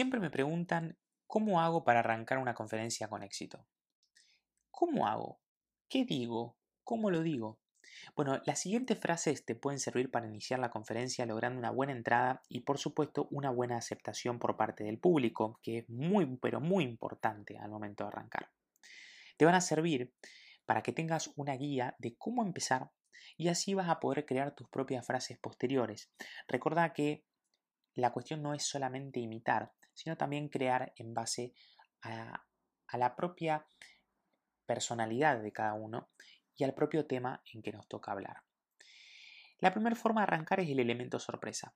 Siempre 0.00 0.18
me 0.18 0.30
preguntan 0.30 0.96
cómo 1.26 1.60
hago 1.60 1.84
para 1.84 1.98
arrancar 1.98 2.38
una 2.38 2.54
conferencia 2.54 3.08
con 3.08 3.22
éxito. 3.22 3.66
¿Cómo 4.70 5.06
hago? 5.06 5.42
¿Qué 5.90 6.06
digo? 6.06 6.56
¿Cómo 6.84 7.10
lo 7.10 7.20
digo? 7.20 7.60
Bueno, 8.16 8.40
las 8.46 8.60
siguientes 8.60 8.98
frases 8.98 9.44
te 9.44 9.54
pueden 9.54 9.78
servir 9.78 10.10
para 10.10 10.26
iniciar 10.26 10.58
la 10.58 10.70
conferencia 10.70 11.26
logrando 11.26 11.58
una 11.58 11.70
buena 11.70 11.92
entrada 11.92 12.40
y 12.48 12.60
por 12.60 12.78
supuesto 12.78 13.28
una 13.30 13.50
buena 13.50 13.76
aceptación 13.76 14.38
por 14.38 14.56
parte 14.56 14.84
del 14.84 14.98
público, 14.98 15.60
que 15.62 15.80
es 15.80 15.90
muy 15.90 16.38
pero 16.38 16.62
muy 16.62 16.84
importante 16.84 17.58
al 17.58 17.70
momento 17.70 18.04
de 18.04 18.08
arrancar. 18.08 18.48
Te 19.36 19.44
van 19.44 19.54
a 19.54 19.60
servir 19.60 20.14
para 20.64 20.82
que 20.82 20.94
tengas 20.94 21.30
una 21.36 21.54
guía 21.56 21.94
de 21.98 22.16
cómo 22.16 22.42
empezar 22.42 22.90
y 23.36 23.48
así 23.48 23.74
vas 23.74 23.90
a 23.90 24.00
poder 24.00 24.24
crear 24.24 24.54
tus 24.54 24.66
propias 24.70 25.06
frases 25.06 25.38
posteriores. 25.38 26.10
Recuerda 26.48 26.94
que 26.94 27.26
la 27.96 28.14
cuestión 28.14 28.40
no 28.40 28.54
es 28.54 28.62
solamente 28.62 29.20
imitar, 29.20 29.74
sino 30.00 30.16
también 30.16 30.48
crear 30.48 30.94
en 30.96 31.12
base 31.12 31.52
a, 32.00 32.46
la 32.94 33.14
propia 33.16 33.66
personalidad 34.64 35.42
de 35.42 35.52
cada 35.52 35.74
uno 35.74 36.08
y 36.56 36.64
al 36.64 36.72
propio 36.72 37.06
tema 37.06 37.42
en 37.52 37.60
que 37.60 37.70
nos 37.70 37.86
toca 37.86 38.10
hablar. 38.10 38.42
La 39.58 39.72
primera 39.72 39.94
forma 39.94 40.22
de 40.22 40.24
arrancar 40.24 40.60
es 40.60 40.70
el 40.70 40.80
elemento 40.80 41.18
sorpresa. 41.18 41.74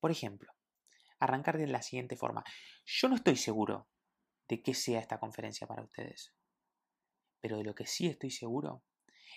Por 0.00 0.10
ejemplo, 0.10 0.54
arrancar 1.20 1.58
de 1.58 1.66
la 1.66 1.82
siguiente 1.82 2.16
forma. 2.16 2.42
Yo 2.86 3.10
no 3.10 3.16
estoy 3.16 3.36
seguro 3.36 3.86
de 4.48 4.62
qué 4.62 4.72
sea 4.72 4.98
esta 4.98 5.20
conferencia 5.20 5.66
para 5.66 5.82
ustedes, 5.82 6.32
pero 7.38 7.58
de 7.58 7.64
lo 7.64 7.74
que 7.74 7.86
sí 7.86 8.06
estoy 8.06 8.30
seguro 8.30 8.82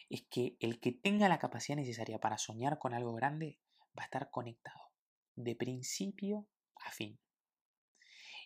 es 0.10 0.24
que 0.30 0.56
el 0.62 0.80
que 0.80 0.94
tenga 0.94 1.28
la 1.28 1.38
capacidad 1.40 1.76
necesaria 1.76 2.18
para 2.18 2.38
soñar 2.38 2.80
con 2.80 2.94
algo 2.94 3.14
grande 3.14 3.60
va 3.98 4.04
a 4.04 4.06
estar 4.06 4.32
conectado, 4.32 4.94
de 5.36 5.54
principio 5.58 6.48
a 6.78 6.92
fin. 6.92 7.20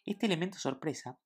Este 0.06 0.28
elemento 0.28 0.60
sorpresa, 0.60 1.18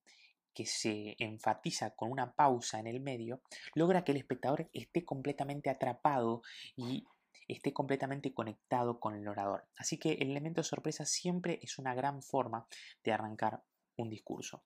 que 0.53 0.65
se 0.65 1.15
enfatiza 1.19 1.95
con 1.95 2.11
una 2.11 2.33
pausa 2.33 2.79
en 2.79 2.87
el 2.87 3.01
medio, 3.01 3.41
logra 3.75 4.03
que 4.03 4.11
el 4.13 4.17
espectador 4.17 4.69
esté 4.73 5.05
completamente 5.05 5.69
atrapado 5.69 6.41
y 6.75 7.05
esté 7.47 7.73
completamente 7.73 8.33
conectado 8.33 8.99
con 8.99 9.15
el 9.15 9.27
orador. 9.27 9.67
Así 9.75 9.97
que 9.97 10.13
el 10.13 10.31
elemento 10.31 10.63
sorpresa 10.63 11.05
siempre 11.05 11.59
es 11.61 11.77
una 11.77 11.93
gran 11.93 12.21
forma 12.21 12.67
de 13.03 13.11
arrancar 13.11 13.63
un 13.97 14.09
discurso. 14.09 14.63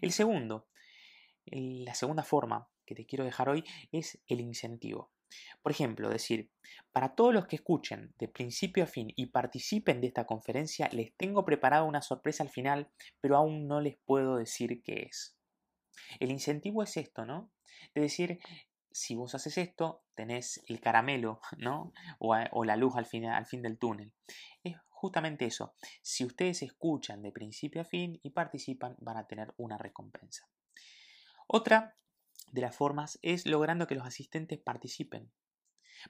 El 0.00 0.12
segundo, 0.12 0.68
la 1.44 1.94
segunda 1.94 2.22
forma 2.22 2.68
que 2.86 2.94
te 2.94 3.06
quiero 3.06 3.24
dejar 3.24 3.48
hoy 3.48 3.64
es 3.92 4.20
el 4.26 4.40
incentivo. 4.40 5.12
Por 5.62 5.72
ejemplo, 5.72 6.08
decir, 6.08 6.50
para 6.92 7.14
todos 7.14 7.32
los 7.32 7.46
que 7.46 7.56
escuchen 7.56 8.14
de 8.18 8.28
principio 8.28 8.84
a 8.84 8.86
fin 8.86 9.12
y 9.16 9.26
participen 9.26 10.00
de 10.00 10.08
esta 10.08 10.26
conferencia, 10.26 10.88
les 10.92 11.14
tengo 11.16 11.44
preparado 11.44 11.84
una 11.84 12.02
sorpresa 12.02 12.42
al 12.42 12.50
final, 12.50 12.90
pero 13.20 13.36
aún 13.36 13.66
no 13.68 13.80
les 13.80 13.96
puedo 14.04 14.36
decir 14.36 14.82
qué 14.82 15.08
es. 15.08 15.36
El 16.18 16.30
incentivo 16.30 16.82
es 16.82 16.96
esto, 16.96 17.24
¿no? 17.24 17.50
De 17.94 18.02
decir, 18.02 18.40
si 18.90 19.14
vos 19.14 19.34
haces 19.34 19.56
esto, 19.58 20.04
tenés 20.14 20.62
el 20.66 20.80
caramelo, 20.80 21.40
¿no? 21.58 21.92
O, 22.18 22.64
la 22.64 22.76
luz 22.76 22.96
al 22.96 23.06
fin, 23.06 23.26
al 23.26 23.46
fin 23.46 23.62
del 23.62 23.78
túnel. 23.78 24.12
Es 24.62 24.76
justamente 24.88 25.46
eso. 25.46 25.74
Si 26.02 26.24
ustedes 26.24 26.62
escuchan 26.62 27.22
de 27.22 27.32
principio 27.32 27.82
a 27.82 27.84
fin 27.84 28.18
y 28.22 28.30
participan, 28.30 28.96
van 29.00 29.16
a 29.16 29.26
tener 29.26 29.54
una 29.56 29.78
recompensa. 29.78 30.48
Otra 31.46 31.96
de 32.52 32.62
las 32.62 32.76
formas 32.76 33.18
es 33.22 33.46
logrando 33.46 33.86
que 33.86 33.94
los 33.94 34.06
asistentes 34.06 34.58
participen. 34.58 35.30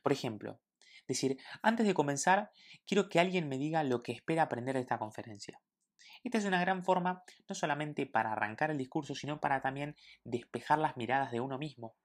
Por 0.02 0.12
ejemplo, 0.12 0.60
decir, 1.06 1.38
antes 1.62 1.86
de 1.86 1.94
comenzar, 1.94 2.50
quiero 2.86 3.08
que 3.08 3.20
alguien 3.20 3.48
me 3.48 3.58
diga 3.58 3.82
lo 3.84 4.02
que 4.02 4.12
espera 4.12 4.44
aprender 4.44 4.76
de 4.76 4.82
esta 4.82 4.98
conferencia. 4.98 5.60
Esta 6.22 6.38
es 6.38 6.44
una 6.44 6.60
gran 6.60 6.84
forma 6.84 7.22
no 7.48 7.54
solamente 7.54 8.06
para 8.06 8.32
arrancar 8.32 8.70
el 8.70 8.78
discurso, 8.78 9.14
sino 9.14 9.40
para 9.40 9.62
también 9.62 9.96
despejar 10.24 10.78
las 10.78 10.96
miradas 10.96 11.32
de 11.32 11.40
uno 11.40 11.58
mismo. 11.58 11.96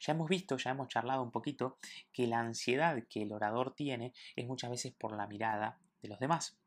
Ya 0.00 0.12
hemos 0.12 0.28
visto, 0.28 0.56
ya 0.56 0.70
hemos 0.70 0.88
charlado 0.88 1.22
un 1.22 1.32
poquito, 1.32 1.78
que 2.12 2.26
la 2.26 2.40
ansiedad 2.40 2.96
que 3.08 3.22
el 3.22 3.32
orador 3.32 3.74
tiene 3.74 4.12
es 4.36 4.46
muchas 4.46 4.70
veces 4.70 4.92
por 4.92 5.16
la 5.16 5.26
mirada 5.26 5.80
los 6.08 6.18
demás. 6.18 6.58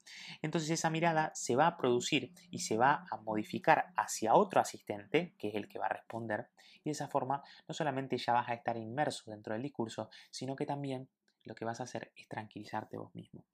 Entonces 0.42 0.70
esa 0.70 0.90
mirada 0.90 1.32
se 1.34 1.56
va 1.56 1.68
a 1.68 1.78
producir 1.78 2.34
y 2.50 2.60
se 2.60 2.78
va 2.78 3.06
a 3.12 3.18
modificar 3.18 3.94
hacia 3.96 4.36
otro 4.36 4.62
asistente, 4.62 5.36
que 5.38 5.50
es 5.50 5.56
el 5.56 5.68
que 5.68 5.80
va 5.80 5.86
a 5.88 5.94
responder, 5.94 6.50
y 6.84 6.90
de 6.90 6.92
esa 6.92 7.08
forma 7.08 7.44
no 7.68 7.74
solamente 7.74 8.18
ya 8.18 8.34
vas 8.34 8.50
a 8.50 8.54
estar 8.54 8.78
inmerso 8.78 9.32
dentro 9.32 9.54
del 9.54 9.64
discurso, 9.64 10.10
sino 10.32 10.56
que 10.56 10.66
también 10.66 11.10
lo 11.44 11.56
que 11.56 11.66
vas 11.66 11.80
a 11.80 11.84
hacer 11.84 12.12
es 12.16 12.28
tranquilizarte 12.28 12.98
vos 12.98 13.14
mismo. 13.16 13.46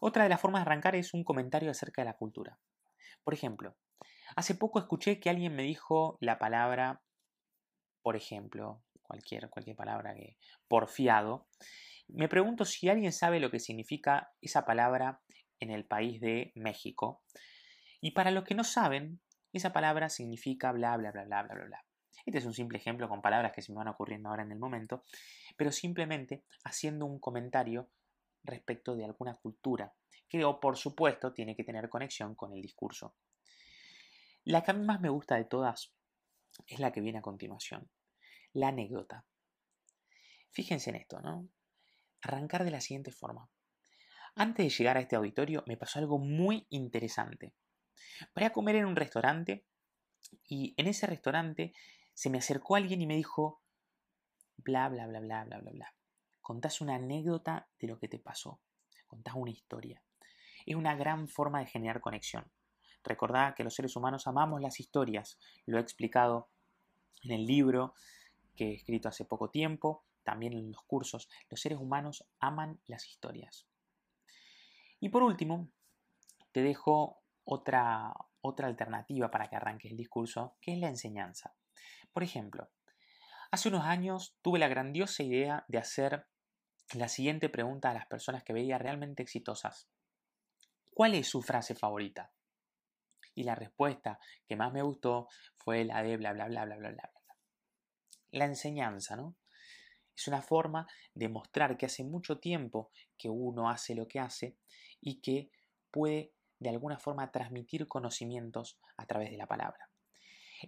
Otra 0.00 0.22
de 0.22 0.28
las 0.28 0.40
formas 0.40 0.60
de 0.60 0.70
arrancar 0.70 0.94
es 0.96 1.14
un 1.14 1.24
comentario 1.24 1.70
acerca 1.70 2.02
de 2.02 2.06
la 2.06 2.16
cultura. 2.16 2.58
Por 3.24 3.34
ejemplo, 3.34 3.76
hace 4.36 4.54
poco 4.54 4.78
escuché 4.78 5.18
que 5.20 5.30
alguien 5.30 5.54
me 5.54 5.62
dijo 5.62 6.16
la 6.20 6.38
palabra, 6.38 7.02
por 8.02 8.16
ejemplo, 8.16 8.82
cualquier, 9.02 9.50
cualquier 9.50 9.76
palabra 9.76 10.14
que 10.14 10.36
porfiado, 10.68 11.48
me 12.08 12.28
pregunto 12.28 12.64
si 12.64 12.88
alguien 12.88 13.12
sabe 13.12 13.40
lo 13.40 13.50
que 13.50 13.60
significa 13.60 14.32
esa 14.40 14.64
palabra 14.64 15.20
en 15.60 15.70
el 15.70 15.84
país 15.84 16.20
de 16.20 16.52
México. 16.54 17.22
Y 18.00 18.12
para 18.12 18.30
los 18.30 18.44
que 18.44 18.54
no 18.54 18.64
saben, 18.64 19.20
esa 19.52 19.72
palabra 19.72 20.08
significa 20.08 20.72
bla, 20.72 20.96
bla, 20.96 21.10
bla, 21.10 21.24
bla, 21.24 21.42
bla, 21.42 21.54
bla, 21.54 21.64
bla. 21.64 21.84
Este 22.24 22.38
es 22.38 22.44
un 22.44 22.54
simple 22.54 22.78
ejemplo 22.78 23.08
con 23.08 23.22
palabras 23.22 23.52
que 23.52 23.62
se 23.62 23.72
me 23.72 23.78
van 23.78 23.88
ocurriendo 23.88 24.28
ahora 24.28 24.42
en 24.42 24.52
el 24.52 24.58
momento, 24.58 25.04
pero 25.56 25.72
simplemente 25.72 26.44
haciendo 26.64 27.06
un 27.06 27.18
comentario 27.18 27.90
respecto 28.44 28.94
de 28.96 29.04
alguna 29.04 29.34
cultura, 29.34 29.94
que 30.28 30.40
por 30.60 30.76
supuesto 30.76 31.32
tiene 31.32 31.56
que 31.56 31.64
tener 31.64 31.88
conexión 31.88 32.34
con 32.34 32.52
el 32.52 32.60
discurso. 32.60 33.14
La 34.44 34.62
que 34.62 34.70
a 34.70 34.74
mí 34.74 34.84
más 34.84 35.00
me 35.00 35.08
gusta 35.08 35.36
de 35.36 35.44
todas 35.44 35.94
es 36.66 36.80
la 36.80 36.92
que 36.92 37.00
viene 37.00 37.18
a 37.18 37.22
continuación, 37.22 37.88
la 38.52 38.68
anécdota. 38.68 39.24
Fíjense 40.50 40.90
en 40.90 40.96
esto, 40.96 41.20
¿no? 41.20 41.48
Arrancar 42.22 42.64
de 42.64 42.70
la 42.70 42.80
siguiente 42.80 43.12
forma. 43.12 43.48
Antes 44.34 44.66
de 44.66 44.70
llegar 44.70 44.96
a 44.96 45.00
este 45.00 45.16
auditorio 45.16 45.64
me 45.66 45.76
pasó 45.76 45.98
algo 45.98 46.18
muy 46.18 46.66
interesante. 46.70 47.54
Voy 48.34 48.44
a 48.44 48.52
comer 48.52 48.76
en 48.76 48.86
un 48.86 48.96
restaurante 48.96 49.64
y 50.44 50.74
en 50.76 50.86
ese 50.86 51.06
restaurante 51.06 51.72
se 52.14 52.30
me 52.30 52.38
acercó 52.38 52.76
alguien 52.76 53.00
y 53.00 53.06
me 53.06 53.16
dijo, 53.16 53.62
bla, 54.56 54.88
bla, 54.88 55.06
bla, 55.06 55.20
bla, 55.20 55.44
bla, 55.44 55.58
bla, 55.58 55.70
bla. 55.72 55.94
Contás 56.40 56.80
una 56.80 56.96
anécdota 56.96 57.68
de 57.78 57.88
lo 57.88 57.98
que 57.98 58.08
te 58.08 58.18
pasó. 58.18 58.60
Contás 59.06 59.34
una 59.34 59.50
historia. 59.50 60.02
Es 60.66 60.76
una 60.76 60.94
gran 60.96 61.28
forma 61.28 61.60
de 61.60 61.66
generar 61.66 62.00
conexión. 62.00 62.50
Recordad 63.04 63.54
que 63.54 63.64
los 63.64 63.74
seres 63.74 63.96
humanos 63.96 64.26
amamos 64.26 64.60
las 64.60 64.80
historias. 64.80 65.38
Lo 65.66 65.78
he 65.78 65.80
explicado 65.80 66.48
en 67.22 67.32
el 67.32 67.46
libro 67.46 67.94
que 68.56 68.70
he 68.70 68.74
escrito 68.74 69.08
hace 69.08 69.24
poco 69.24 69.50
tiempo 69.50 70.04
también 70.28 70.52
en 70.52 70.72
los 70.72 70.82
cursos, 70.82 71.26
los 71.48 71.58
seres 71.58 71.78
humanos 71.78 72.22
aman 72.38 72.78
las 72.86 73.08
historias. 73.08 73.66
Y 75.00 75.08
por 75.08 75.22
último, 75.22 75.70
te 76.52 76.60
dejo 76.60 77.22
otra, 77.44 78.12
otra 78.42 78.66
alternativa 78.66 79.30
para 79.30 79.48
que 79.48 79.56
arranques 79.56 79.90
el 79.90 79.96
discurso, 79.96 80.58
que 80.60 80.74
es 80.74 80.78
la 80.78 80.88
enseñanza. 80.88 81.54
Por 82.12 82.24
ejemplo, 82.24 82.68
hace 83.50 83.70
unos 83.70 83.86
años 83.86 84.36
tuve 84.42 84.58
la 84.58 84.68
grandiosa 84.68 85.22
idea 85.22 85.64
de 85.66 85.78
hacer 85.78 86.26
la 86.92 87.08
siguiente 87.08 87.48
pregunta 87.48 87.90
a 87.90 87.94
las 87.94 88.04
personas 88.04 88.44
que 88.44 88.52
veía 88.52 88.76
realmente 88.76 89.22
exitosas. 89.22 89.88
¿Cuál 90.92 91.14
es 91.14 91.26
su 91.26 91.40
frase 91.40 91.74
favorita? 91.74 92.32
Y 93.34 93.44
la 93.44 93.54
respuesta 93.54 94.20
que 94.46 94.56
más 94.56 94.74
me 94.74 94.82
gustó 94.82 95.28
fue 95.56 95.86
la 95.86 96.02
de 96.02 96.18
bla 96.18 96.34
bla 96.34 96.48
bla 96.48 96.66
bla 96.66 96.76
bla 96.76 96.90
bla. 96.90 97.12
La 98.32 98.44
enseñanza, 98.44 99.16
¿no? 99.16 99.36
Es 100.18 100.26
una 100.26 100.42
forma 100.42 100.88
de 101.14 101.28
mostrar 101.28 101.76
que 101.76 101.86
hace 101.86 102.02
mucho 102.02 102.40
tiempo 102.40 102.90
que 103.16 103.30
uno 103.30 103.70
hace 103.70 103.94
lo 103.94 104.08
que 104.08 104.18
hace 104.18 104.56
y 105.00 105.20
que 105.20 105.48
puede 105.92 106.32
de 106.58 106.70
alguna 106.70 106.98
forma 106.98 107.30
transmitir 107.30 107.86
conocimientos 107.86 108.80
a 108.96 109.06
través 109.06 109.30
de 109.30 109.36
la 109.36 109.46
palabra. 109.46 109.88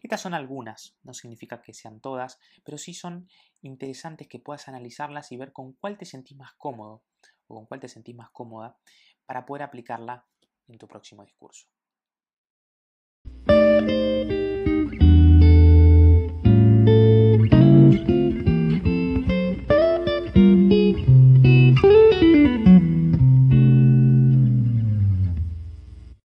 Estas 0.01 0.21
son 0.21 0.35
algunas, 0.35 0.97
no 1.03 1.15
significa 1.15 1.61
que 1.63 1.75
sean 1.75 1.99
todas, 1.99 2.39
pero 2.63 2.79
sí 2.79 2.95
son 2.95 3.29
interesantes 3.61 4.29
que 4.29 4.39
puedas 4.39 4.69
analizarlas 4.69 5.33
y 5.33 5.37
ver 5.37 5.53
con 5.53 5.73
cuál 5.73 5.99
te 5.99 6.05
sentís 6.05 6.39
más 6.39 6.53
cómodo 6.53 7.03
o 7.49 7.57
con 7.57 7.67
cuál 7.67 7.81
te 7.81 7.89
sentís 7.89 8.15
más 8.15 8.31
cómoda 8.31 8.79
para 9.27 9.47
poder 9.47 9.65
aplicarla 9.65 10.25
en 10.69 10.79
tu 10.79 10.87
próximo 10.87 11.25
discurso. 11.25 11.67